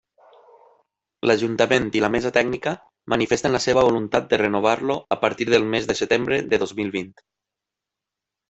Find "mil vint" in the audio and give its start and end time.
6.81-7.17